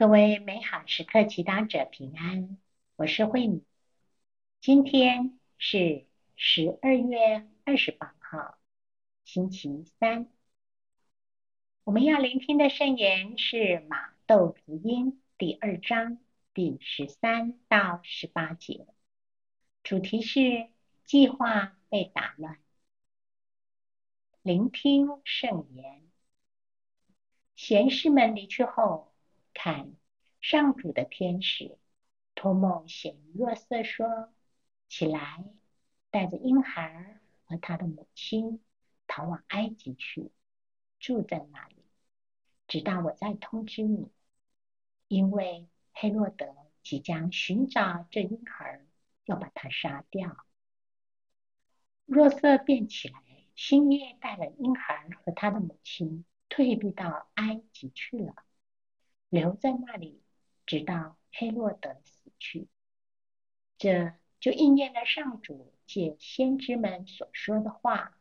[0.00, 2.56] 各位美好时刻祈祷者平安，
[2.96, 3.66] 我是慧敏。
[4.58, 6.06] 今天是
[6.36, 8.58] 十二月二十八号，
[9.24, 10.32] 星期三。
[11.84, 16.16] 我们要聆听的圣言是马窦福音第二章
[16.54, 18.86] 第十三到十八节，
[19.82, 20.70] 主题是
[21.04, 22.58] 计划被打乱。
[24.40, 26.10] 聆听圣言，
[27.54, 29.09] 贤士们离去后。
[29.54, 29.94] 看，
[30.40, 31.78] 上主的天使
[32.34, 34.32] 托梦显若瑟说
[34.88, 35.44] ：“起来，
[36.10, 38.62] 带着婴孩和他的母亲
[39.06, 40.30] 逃往埃及去，
[40.98, 41.76] 住在那里，
[42.66, 44.10] 直到我再通知你。
[45.08, 48.80] 因为黑洛德即将寻找这婴孩，
[49.24, 50.46] 要把他杀掉。”
[52.06, 53.22] 若瑟便起来，
[53.54, 58.34] 星夜带了婴孩和他的母亲退避到埃及去了。
[59.30, 60.20] 留在那里，
[60.66, 62.68] 直到黑洛德死去。
[63.78, 68.18] 这就应验了上主借先知们所说的话：“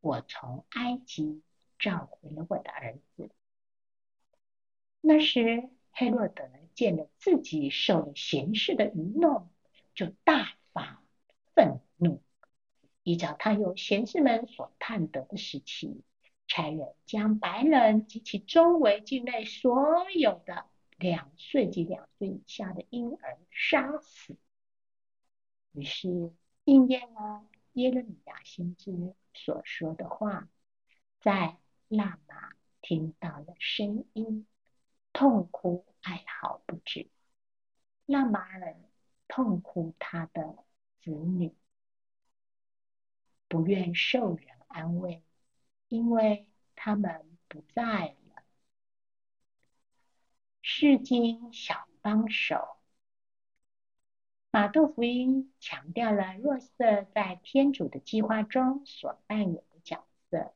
[0.00, 1.42] 我从埃及
[1.78, 3.30] 召回了我的儿子。”
[5.00, 9.48] 那时，黑洛德见了自己受了贤士的愚弄，
[9.94, 11.02] 就大发
[11.54, 12.22] 愤怒，
[13.02, 16.02] 依照他有贤士们所探得的时期。
[16.50, 20.66] 差人将白人及其周围境内所有的
[20.98, 24.36] 两岁及两岁以下的婴儿杀死。
[25.70, 26.34] 于是
[26.64, 30.48] 应验了耶路米亚先知所说的话，
[31.20, 31.56] 在
[31.86, 34.44] 拉玛听到了声音，
[35.12, 37.08] 痛哭哀嚎不止。
[38.06, 38.74] 拉玛尔
[39.28, 40.56] 痛哭他的
[40.98, 41.54] 子女，
[43.46, 45.22] 不愿受人安慰。
[45.90, 46.46] 因为
[46.76, 48.42] 他们不在了。
[50.62, 52.76] 世经小帮手，
[54.52, 60.54] 马杜福音强调了若瑟在天主的计划中所扮演的角色。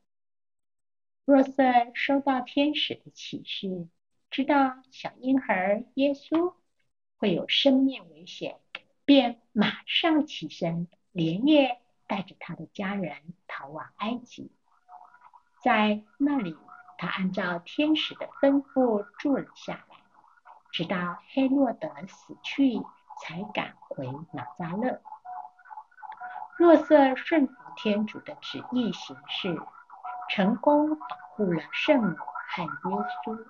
[1.25, 3.89] 若瑟收到天使的启示，
[4.29, 6.53] 知道小婴孩耶稣
[7.17, 8.59] 会有生命危险，
[9.03, 14.49] 便马上起身，连夜带着他的家人逃往埃及。
[15.65, 16.55] 在那里，
[16.95, 19.97] 他按照天使的吩咐住了下来，
[20.71, 22.79] 直到黑洛德死去，
[23.19, 25.01] 才赶回拿撒勒。
[26.55, 29.59] 若瑟顺服天主的旨意行事，
[30.29, 33.43] 成功保护了圣母和耶稣。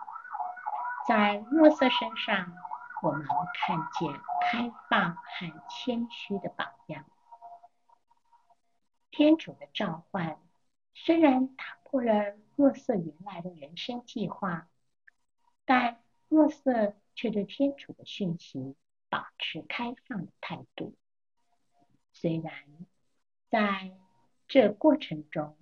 [1.06, 2.54] 在若瑟身上，
[3.02, 7.04] 我们看见开放和谦虚的榜样。
[9.12, 10.38] 天主的召唤
[10.94, 11.66] 虽然打。
[11.96, 14.70] 破了若瑟原来的人生计划，
[15.64, 18.76] 但若瑟却对天主的讯息
[19.08, 20.98] 保持开放的态度。
[22.12, 22.54] 虽然
[23.48, 23.98] 在
[24.46, 25.56] 这过程中，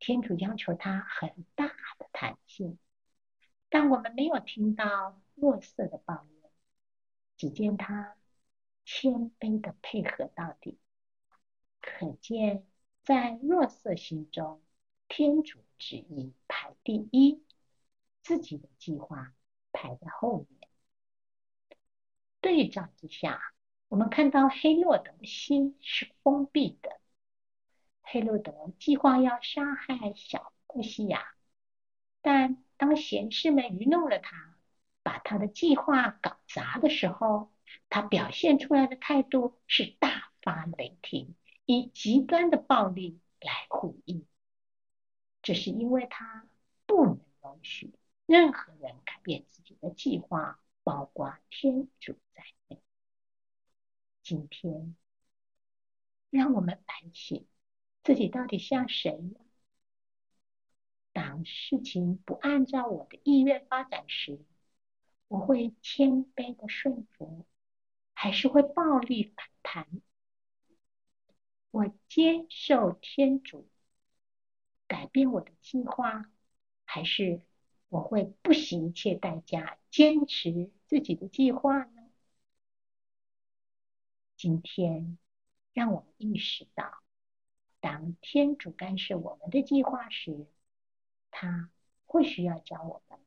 [0.00, 1.68] 天主要求他很大
[2.00, 2.76] 的弹性，
[3.68, 6.50] 但我们没有听到若瑟的抱怨，
[7.36, 8.16] 只见他
[8.84, 10.80] 谦卑的配合到底。
[11.80, 12.66] 可见
[13.04, 14.60] 在若瑟心中。
[15.08, 17.42] 天主旨意排第一，
[18.22, 19.32] 自己的计划
[19.72, 20.68] 排在后面。
[22.40, 23.40] 对照之下，
[23.88, 27.00] 我们看到黑洛德的心是封闭的。
[28.02, 31.34] 黑洛德计划要杀害小布西亚，
[32.22, 34.56] 但当贤士们愚弄了他，
[35.02, 37.50] 把他的计划搞砸的时候，
[37.88, 41.34] 他表现出来的态度是大发雷霆，
[41.64, 44.26] 以极端的暴力来呼应。
[45.46, 46.44] 这是因为他
[46.86, 47.94] 不能容许
[48.26, 52.82] 任何人改变自己的计划，包括天主在内。
[54.24, 54.96] 今天，
[56.30, 57.46] 让我们反省
[58.02, 59.38] 自己到底像谁呢？
[61.12, 64.44] 当事情不按照我的意愿发展时，
[65.28, 67.46] 我会谦卑的顺服，
[68.14, 69.86] 还是会暴力反弹？
[71.70, 73.68] 我接受天主。
[74.86, 76.30] 改变我的计划，
[76.84, 77.40] 还是
[77.88, 82.10] 我会不惜一切代价坚持自己的计划呢？
[84.36, 85.18] 今天，
[85.72, 87.02] 让我们意识到，
[87.80, 90.46] 当天主干涉我们的计划时，
[91.30, 91.70] 他
[92.04, 93.18] 或许要教我们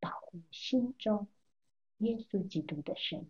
[0.00, 1.28] 保护心中
[1.98, 3.28] 耶稣基督的生命。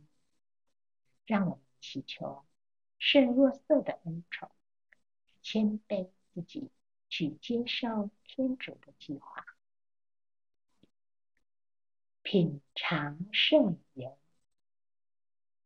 [1.27, 2.45] 让我们祈求
[2.99, 4.49] 圣若瑟的恩宠，
[5.43, 6.71] 谦卑自己。
[7.09, 9.45] 去接受天主的计划。
[12.23, 14.17] 品尝圣言。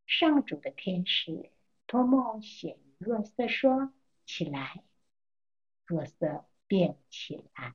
[0.07, 1.51] 上主的天使
[1.87, 3.93] 托梦显于若瑟说
[4.27, 4.83] ：“起来。”
[5.87, 7.75] 若瑟便起来，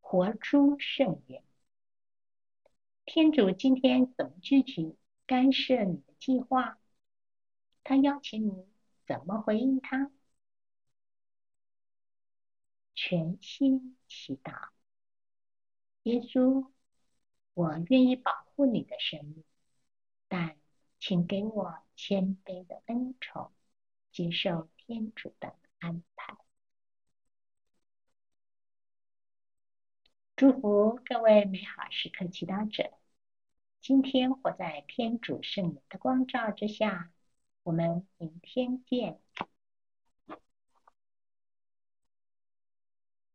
[0.00, 1.44] 活出圣言。
[3.04, 4.96] 天主今天怎么具体
[5.26, 6.78] 干涉你的计划？
[7.84, 8.66] 他邀请你
[9.06, 10.10] 怎么回应他？
[13.06, 14.70] 全心祈祷，
[16.04, 16.70] 耶稣，
[17.52, 19.44] 我愿意保护你的生命，
[20.26, 20.56] 但
[20.98, 23.52] 请给我谦卑的恩宠，
[24.10, 26.38] 接受天主的安排。
[30.34, 32.90] 祝福各位美好时刻祈祷者，
[33.82, 37.12] 今天活在天主圣言的光照之下。
[37.64, 39.20] 我们明天见。